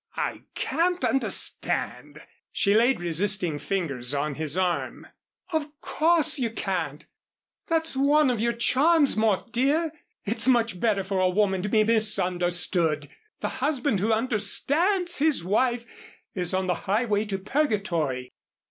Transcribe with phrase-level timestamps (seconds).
[0.17, 5.05] "I can't understand" She laid resisting fingers on his arm.
[5.53, 7.05] "Of course you can't.
[7.67, 9.91] That's one of your charms, Mort, dear.
[10.25, 13.09] It's much better for a woman to be misunderstood.
[13.41, 15.85] The husband who 'understands' his wife
[16.33, 18.31] is on the highway to purgatory.